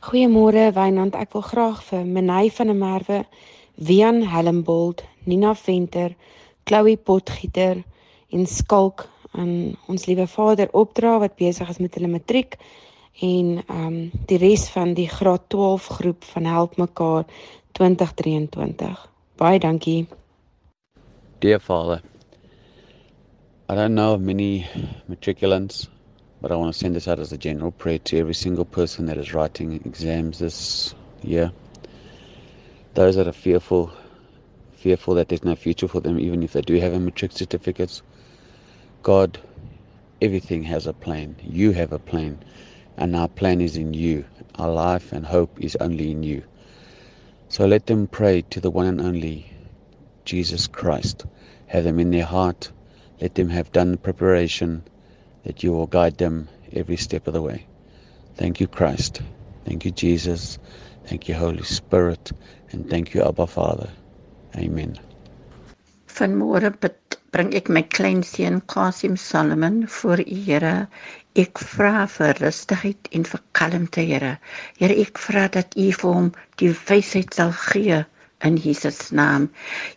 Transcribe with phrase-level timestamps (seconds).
[0.00, 3.16] Goeiemôre Wynand, ek wil graag vir Menay van der Merwe,
[3.76, 6.14] Wian Helmbold, Nina Venter,
[6.64, 7.82] Chloe Potgieter
[8.32, 9.04] en Skalk
[9.36, 12.56] aan ons liewe Vader opdra wat besig is met hulle matriek
[13.20, 14.00] en ehm um,
[14.32, 17.28] die res van die graad 12 groep van Help Mekaar
[17.76, 19.06] 2023.
[19.36, 20.08] Baie dankie.
[21.44, 22.00] Dear Father,
[23.68, 24.64] I don't know of many
[25.12, 25.90] matriculants
[26.40, 29.06] But I want to send this out as a general prayer to every single person
[29.06, 31.52] that is writing exams this year.
[32.94, 33.92] Those that are fearful,
[34.74, 38.02] fearful that there's no future for them, even if they do have a matric certificates.
[39.02, 39.38] God,
[40.22, 41.36] everything has a plan.
[41.42, 42.38] You have a plan.
[42.96, 44.24] And our plan is in you.
[44.54, 46.42] Our life and hope is only in you.
[47.48, 49.52] So let them pray to the one and only
[50.24, 51.26] Jesus Christ.
[51.66, 52.72] Have them in their heart.
[53.20, 54.84] Let them have done the preparation
[55.44, 57.66] that you will guide them every step of the way.
[58.36, 59.22] Thank you, Christ.
[59.64, 60.58] Thank you, Jesus.
[61.06, 62.32] Thank you, Holy Spirit.
[62.72, 63.90] And thank you, Abba Father.
[64.56, 64.98] Amen.
[66.08, 66.70] Vanmôre
[67.32, 70.88] bring ek my kleinseun Kasim Solomon voor U, Here.
[71.38, 74.32] Ek vra vir rustigheid en vir kalmte, Here.
[74.80, 78.00] Here, ek vra dat U vir hom die wysheid sal gee
[78.48, 79.48] in Jesus naam.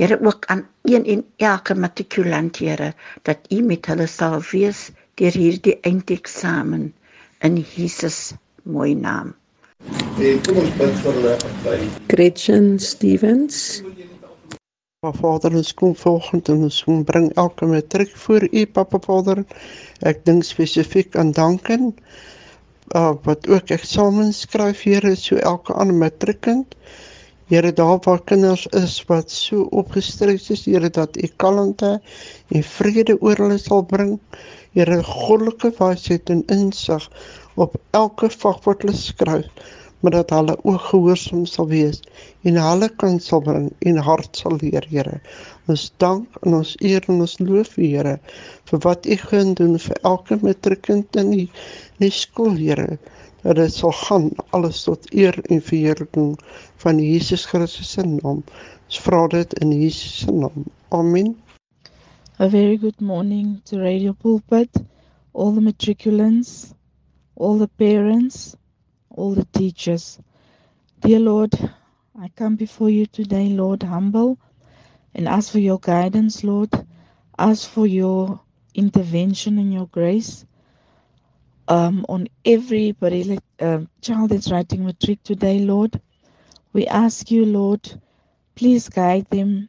[0.00, 2.94] Here ook aan een en elke matrikulant, Here,
[3.28, 4.88] dat U met hulle sal wees
[5.18, 6.88] deur hierdie eindeksamen
[7.46, 9.34] in Jesus mooi naam.
[10.18, 11.34] En kom ons bid vir hulle.
[12.10, 13.82] Gretchen Stevens.
[15.06, 19.44] Maar Vader, ons kom volgende en ons kom bring elke matriek voor U, Papa Vader.
[20.10, 21.92] Ek dink spesifiek aan Danken.
[22.98, 26.74] Uh wat ook eksamen skryf Here so elke ander matriekkind.
[27.48, 32.00] Here daar waar kinders is wat so opgestres is, Here dat U kalmte
[32.48, 34.18] en vrede oor hulle sal bring.
[34.78, 37.06] Here goddelike wysheid en insig
[37.64, 39.48] op elke vak wat hulle skryf,
[40.00, 41.98] maar dat hulle ook gehoorsaam sal wees
[42.46, 45.16] en hulle kan sal bring en hart sal leer, Here.
[45.66, 48.14] Ons dank en ons eer en ons loof U, Here,
[48.70, 51.48] vir wat U gaan doen vir elke matriekkind in die,
[51.98, 53.00] die skool, Here.
[53.42, 56.36] Dat dit sal gaan alles tot eer en verheerliking
[56.86, 58.44] van Jesus Christus se naam.
[58.86, 60.70] Ons vra dit in Jesus se naam.
[60.94, 61.34] Amen.
[62.40, 64.70] A very good morning to Radio Pulpit,
[65.32, 66.72] all the matriculants,
[67.34, 68.56] all the parents,
[69.10, 70.20] all the teachers.
[71.00, 71.52] Dear Lord,
[72.16, 74.38] I come before you today, Lord, humble
[75.16, 76.70] and ask for your guidance, Lord.
[77.36, 78.40] Ask for your
[78.72, 80.46] intervention and your grace
[81.66, 86.00] um, on everybody, uh, child that's writing matric today, Lord.
[86.72, 88.00] We ask you, Lord,
[88.54, 89.68] please guide them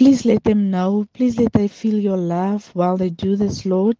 [0.00, 3.98] Please let them know, please let them feel your love while they do this, Lord.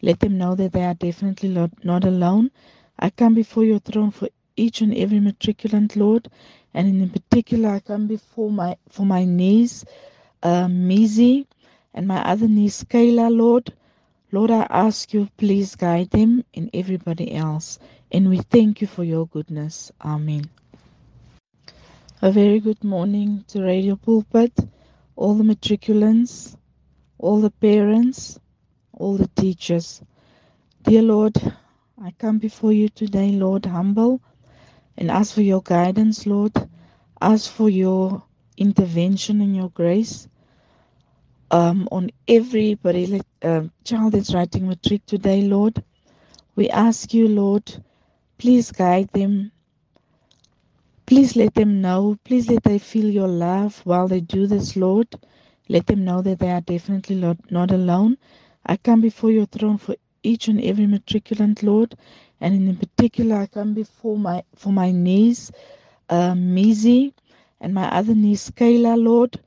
[0.00, 1.50] Let them know that they are definitely
[1.82, 2.50] not alone.
[2.98, 6.28] I come before your throne for each and every matriculant, Lord,
[6.72, 9.84] and in particular, I come before my for my niece,
[10.42, 13.74] uh, and my other niece, Kayla, Lord.
[14.32, 17.78] Lord, I ask you, please guide them and everybody else.
[18.10, 19.92] And we thank you for your goodness.
[20.00, 20.48] Amen.
[22.22, 24.54] A very good morning to Radio Pulpit
[25.16, 26.56] all the matriculants,
[27.18, 28.38] all the parents,
[28.92, 30.02] all the teachers.
[30.84, 31.36] Dear Lord,
[32.02, 34.20] I come before you today, Lord, humble
[34.98, 36.52] and ask for your guidance, Lord.
[37.20, 38.24] Ask for your
[38.58, 40.28] intervention and your grace
[41.50, 45.82] um, on everybody, uh, child that's writing matric today, Lord.
[46.56, 47.84] We ask you, Lord,
[48.38, 49.52] please guide them
[51.14, 55.06] Please let them know, please let them feel your love while they do this, Lord.
[55.68, 57.14] Let them know that they are definitely
[57.50, 58.18] not alone.
[58.66, 59.94] I come before your throne for
[60.24, 61.94] each and every matriculant, Lord,
[62.40, 65.52] and in particular, I come before my for my niece,
[66.10, 66.34] uh,
[67.60, 69.38] and my other niece, Kayla, Lord.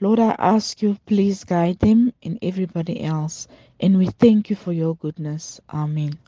[0.00, 3.48] Lord, I ask you, please guide them and everybody else.
[3.80, 5.62] And we thank you for your goodness.
[5.72, 6.18] Amen.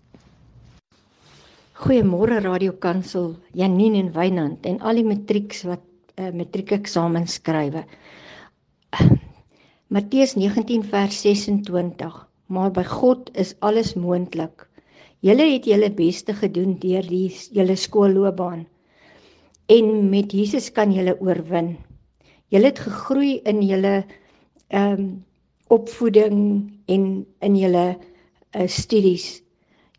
[1.78, 5.85] Goeiemôre Radio Kansel, Janine en Wynand en al die matrieks wat
[6.19, 7.85] uh, matriekeksamen skrywe.
[9.94, 12.19] Matteus 19 vers 26.
[12.50, 14.67] Maar by God is alles moontlik.
[15.23, 18.67] Julle het julle beste gedoen deur die julle skoolloopbaan.
[19.70, 21.76] En met Jesus kan julle oorwin.
[22.50, 24.00] Julle het gegroei in julle
[24.67, 25.11] ehm um,
[25.70, 26.38] opvoeding
[26.91, 27.05] en
[27.44, 29.44] in julle uh, studies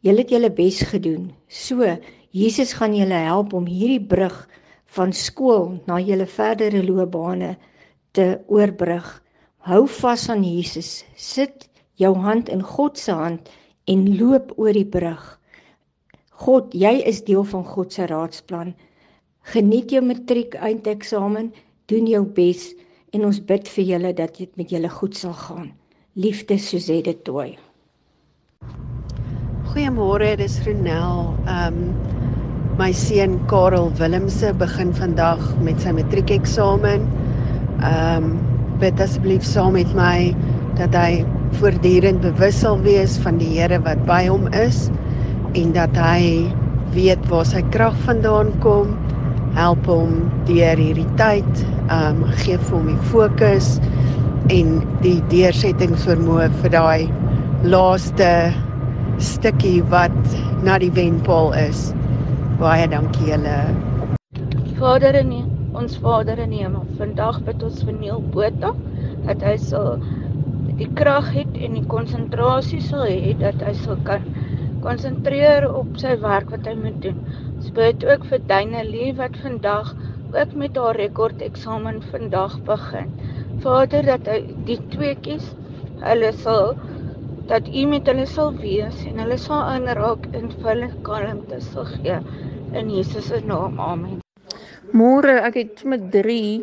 [0.05, 1.31] Julle het julle bes gedoen.
[1.47, 1.83] So
[2.31, 4.45] Jesus gaan julle help om hierdie brug
[4.95, 7.55] van skool na julle verdere loopbane
[8.15, 9.07] te oorbrug.
[9.67, 11.03] Hou vas aan Jesus.
[11.15, 11.67] Sit
[11.99, 13.49] jou hand in God se hand
[13.91, 15.23] en loop oor die brug.
[16.39, 18.71] God, jy is deel van God se raadsplan.
[19.51, 21.51] Geniet jou matriek eindeksamen,
[21.91, 22.69] doen jou bes
[23.11, 25.73] en ons bid vir julle dat dit met julle goed sal gaan.
[26.15, 27.57] Liefde Suzette Tooi.
[29.69, 31.27] Goeiemôre, dis Ronel.
[31.45, 37.03] Ehm um, my seun Karel Willemse begin vandag met sy matriekeksamen.
[37.85, 38.31] Ehm um,
[38.81, 40.31] bid asseblief saam met my
[40.79, 41.19] dat hy
[41.59, 44.87] voortdurend bewus sal wees van die Here wat by hom is
[45.59, 46.49] en dat hy
[46.95, 48.95] weet waar sy krag vandaan kom.
[49.59, 50.15] Help hom
[50.49, 51.61] deur hierdie tyd,
[51.91, 53.69] ehm um, gee vir hom die fokus
[54.49, 57.05] en die deursettingsvermoë vir daai
[57.69, 58.33] laaste
[59.19, 60.15] stukkie wat
[60.63, 61.89] na die wenpaal is.
[62.59, 63.57] Baie dankie julle.
[64.79, 65.33] Vader in
[65.79, 68.73] ons Vader in die hemel, vandag bid ons vir Neil Botha
[69.27, 69.99] dat hy sal
[70.79, 74.23] die krag het en die konsentrasie sal hê dat hy sal kan
[74.83, 77.19] konsentreer op sy werk wat hy moet doen.
[77.57, 79.91] Ons bid ook vir Dayne Lee wat vandag
[80.31, 83.11] ook met haar rekord eksamen vandag begin.
[83.65, 84.39] Vader dat hy
[84.69, 85.51] die tweeetjies
[86.05, 86.77] hulle sal
[87.49, 92.19] dat U met hulle sal wees en hulle sal aanraak en hulle kalmte sal gee
[92.77, 93.79] in Jesus se naam.
[93.81, 94.19] Amen.
[94.93, 96.61] Môre ek het met 3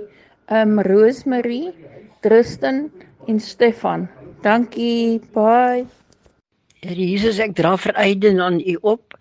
[0.55, 1.75] um Rosemary,
[2.23, 2.87] Tristan
[3.27, 4.06] en Stefan.
[4.43, 5.19] Dankie.
[5.35, 5.87] Bye.
[6.87, 9.19] Here Jesus, ek dra vir Aiden aan U op.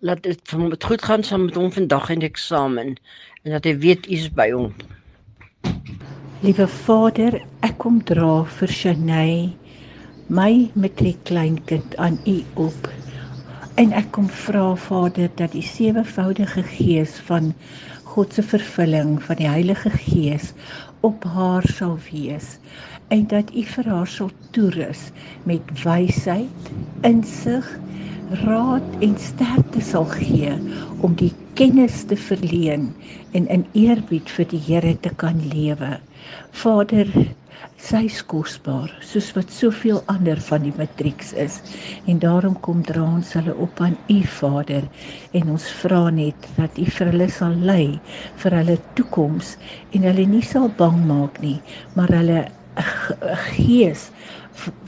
[0.00, 2.96] Laat dit vir hom goed gaan saam met hom vandag in die eksamen
[3.44, 4.72] en dat hy weet U is by hom.
[6.44, 9.36] Liewe Vader, ek kom dra vir Shanay,
[10.26, 12.88] my matriek kleinkind aan U op.
[13.74, 17.52] En ek kom vra Vader dat die sewevoudige gees van
[18.14, 20.52] God se vervulling van die Heilige Gees
[21.02, 22.58] op haar sal wees
[23.12, 25.08] en dat u vir haar sal toerus
[25.44, 26.70] met wysheid,
[27.02, 27.66] insig,
[28.44, 30.54] raad en sterkte sal gee
[31.04, 32.92] om die kennis te verleen
[33.36, 35.98] en in eerbied vir die Here te kan lewe.
[36.50, 37.10] Vader,
[37.84, 41.60] sy is kosbaar soos wat soveel ander van die matrieks is.
[42.10, 44.86] En daarom kom dra ons hulle op aan u Vader
[45.32, 48.00] en ons vra net dat u vir hulle sal lei
[48.42, 49.56] vir hulle toekoms
[49.92, 51.58] en hulle nie sal bang maak nie
[51.94, 52.44] maar hulle
[53.54, 54.08] gees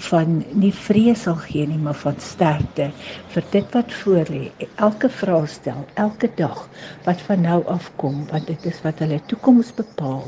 [0.09, 2.91] van nie vrees sal gee nie, maar van sterkte
[3.35, 4.45] vir dit wat voor lê.
[4.77, 6.69] Elke vraestel, elke dag
[7.05, 10.25] wat van nou af kom, want dit is wat hulle toekoms bepaal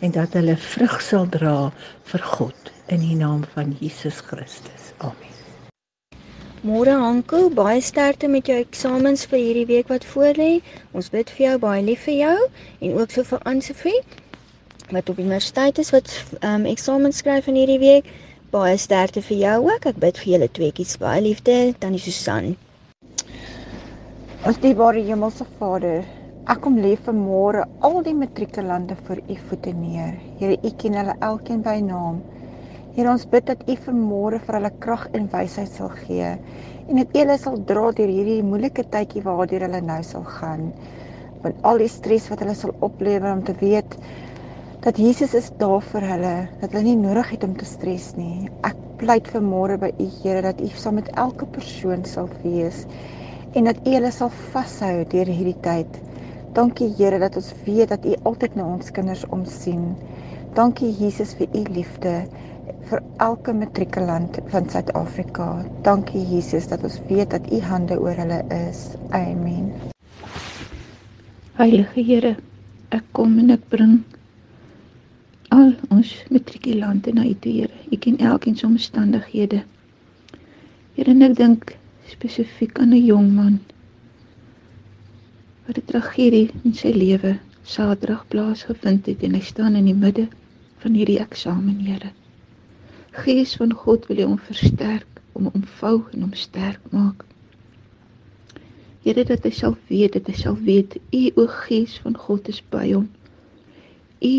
[0.00, 1.72] en dat hulle vrug sal dra
[2.12, 4.92] vir God in die naam van Jesus Christus.
[4.98, 5.30] Amen.
[6.62, 10.60] Môre Hanko, baie sterkte met jou eksamens vir hierdie week wat voorlê.
[10.94, 12.36] Ons bid vir jou, baie lief vir jou
[12.78, 13.98] en ook vir Ansefie
[14.92, 18.12] wat op universiteit is wat ehm um, eksamen skryf in hierdie week.
[18.52, 19.86] Baie sterkte vir jou ook.
[19.88, 22.50] Ek bid vir julle tweeetjies baie liefde, tannie Susan.
[24.44, 26.02] Ons dierbare Hemelse Vader,
[26.52, 30.18] ek kom lê vanmôre al die matrikulante vir u voete neer.
[30.36, 32.18] Here, u ken hulle elkeen by naam.
[32.92, 37.16] Here, ons bid dat u vanmôre vir hulle krag en wysheid sal gee en dat
[37.16, 40.68] hulle sal dra deur hierdie moeilike tydjie waardeur hulle nou sal gaan.
[41.40, 43.96] Want al die stres wat hulle sal oplewer om te weet
[44.82, 48.48] dat Jesus is daar vir hulle, dat hulle nie nodig het om te stres nie.
[48.66, 52.80] Ek pleit vir môre by U Here dat U saam met elke persoon sal wees
[53.54, 56.00] en dat U hulle sal vashou deur hierdie tyd.
[56.56, 59.92] Dankie Here dat ons weet dat U altyd na ons kinders omsien.
[60.58, 62.14] Dankie Jesus vir U liefde
[62.90, 65.46] vir elke matrikulant van Suid-Afrika.
[65.86, 68.96] Dankie Jesus dat ons weet dat U hande oor hulle is.
[69.14, 69.70] Amen.
[71.60, 72.34] Heilige Here,
[72.90, 74.00] ek kom en ek bring
[75.52, 77.78] al ons matrikulante na U toe, Here.
[77.90, 79.62] U ken elkeen se omstandighede.
[80.96, 81.76] Here, ek dink
[82.08, 83.60] spesifiek aan 'n jong man
[85.66, 90.26] wat 'n tragedie in sy lewe Saterdag plaasgevind het en hy staan in die midde
[90.82, 92.10] van hierdie eksamen, Here.
[93.12, 97.24] Gees van God wil hom versterk, om omvou en hom sterk maak.
[99.02, 102.62] Here dat hy sal weet, dat hy sal weet u o Gees van God is
[102.70, 103.08] by hom.
[104.20, 104.32] U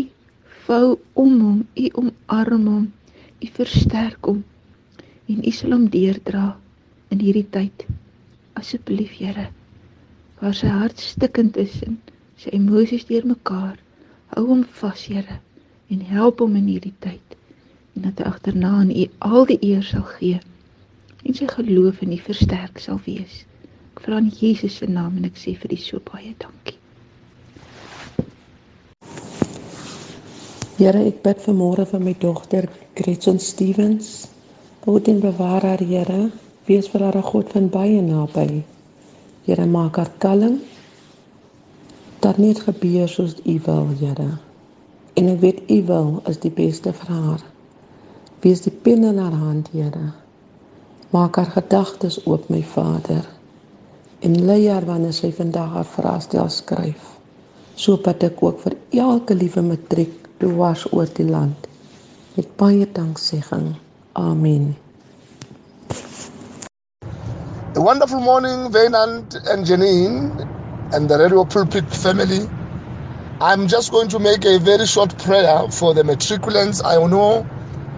[0.66, 2.86] vou om hom, u omarm hom,
[3.40, 4.42] u versterk hom
[5.28, 6.54] en u sal hom deurdra
[7.12, 7.86] in hierdie tyd.
[8.60, 9.48] Asseblief, Here,
[10.40, 11.98] waar sy hart stikkend is en
[12.40, 13.78] sy emosies deurmekaar,
[14.34, 15.40] hou hom vas, Here,
[15.92, 17.38] en help hom in hierdie tyd.
[17.94, 20.40] En dat hy agterna aan u al die eer sal gee
[21.24, 23.44] en sy geloof in u versterk sal wees.
[23.94, 26.73] Ek vra in Jesus se naam en ek sê vir u so baie dankie.
[30.74, 32.64] Here, ek bid vanmôre vir my dogter
[32.98, 34.24] Gretchen Stevens.
[34.82, 36.32] Behoed en bewaar haar, Here.
[36.66, 38.64] Wees vir haar 'n God van baie naby.
[39.46, 40.58] Here maak haar kalm.
[42.20, 44.38] Dat nie gebeur soos U wil, Here.
[45.14, 47.42] En ek weet U wil is die beste vir haar.
[48.40, 50.12] Wees die pen in haar hand, Here.
[51.10, 53.24] Maak haar gedagtes oop, my Vader.
[54.20, 57.18] En lei haar wanneer sy vandag haar vraestel skryf.
[57.74, 61.68] Sodat ek ook vir elke liewe matriek dwars oor die land
[62.34, 63.74] met baie danksegging.
[64.12, 64.76] Amen.
[67.76, 70.46] A wonderful morning, Vainant and Janine
[70.92, 72.48] and the Radio Pulpit family.
[73.40, 76.80] I'm just going to make a very short prayer for the matriculants.
[76.84, 77.42] I know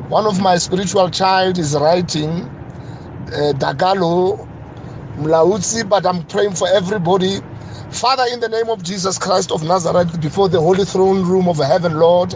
[0.09, 4.49] one of my spiritual child is writing uh, Dagalo
[5.19, 7.41] Mlautsi, but I'm praying for everybody.
[7.97, 11.57] Father, in the name of Jesus Christ of Nazareth, before the holy throne room of
[11.57, 12.35] heaven, Lord,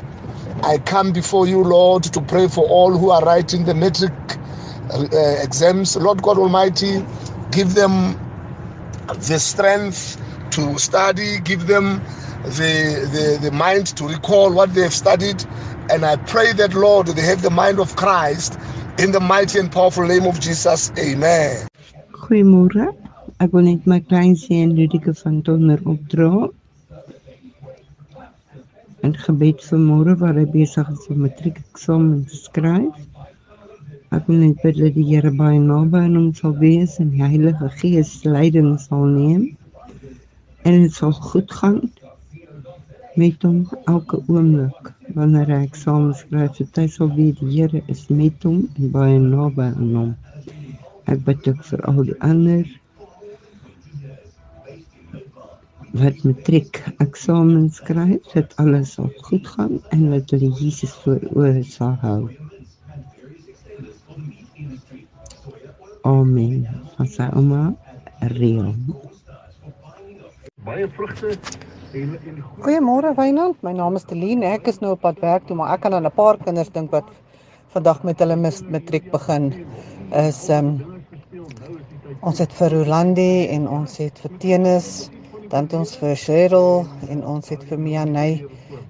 [0.63, 4.13] I come before you, Lord, to pray for all who are writing the metric
[4.91, 5.07] uh,
[5.43, 5.97] exams.
[5.97, 7.05] Lord God Almighty,
[7.51, 8.19] give them
[9.09, 10.17] the strength
[10.53, 12.01] to study, give them
[12.45, 15.45] the, the, the mind to recall what they have studied.
[15.91, 18.59] And I pray that, Lord, they have the mind of Christ
[18.99, 20.91] in the mighty and powerful name of Jesus.
[20.99, 21.69] Amen.
[22.13, 23.00] Goeiemôre.
[23.41, 26.51] Ek wil net my klein seun Ludike van Tonder opdra.
[29.07, 32.99] In gebed vir môre waar hy besig is om matriekeksamen te skryf.
[34.13, 37.23] Ek wil net bid dat die Here baie naby aan hom sal wees en die
[37.25, 39.47] Heilige Gees leiding sal neem.
[40.69, 41.81] En dit sal goed gaan
[43.17, 43.63] met hom
[43.95, 46.61] elke oomblik wanneer hy eksamen skryf.
[46.61, 50.13] So hy sal weet die Here is met hom en baie naby aan hom.
[51.09, 52.69] Ek bid ook vir al die ander
[55.93, 61.65] wat matriek eksamen skryf, dat alles sal goed gaan en dat hulle Jesus voor oë
[61.67, 62.21] sal hou.
[66.07, 66.69] Amen.
[66.97, 67.65] Van sy ouma
[68.37, 68.79] Rion.
[70.65, 71.35] Baie vrugte
[71.93, 74.47] en en Goeiemôre Wynand, my naam is Teline.
[74.47, 76.91] Ek is nou op pad werk toe, maar ek kan aan 'n paar kinders dink
[76.91, 77.09] wat
[77.75, 79.53] vandag met hulle matriek begin.
[80.15, 81.01] Is ehm um,
[82.21, 85.11] ons het vir Rolandi en ons het vir Tenus,
[85.51, 88.37] dan het ons vir Cheryl en ons het vir Mianey.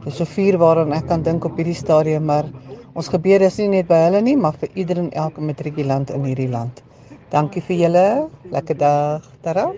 [0.05, 2.49] Dis so vier waaraan ek kan dink op hierdie stadium, maar
[2.93, 6.29] ons gebede is nie net by hulle nie, maar vir ieder en elke matrikulant in
[6.29, 6.85] hierdie land.
[7.33, 8.07] Dankie vir julle.
[8.53, 9.33] Lekker dag.
[9.45, 9.71] Tara.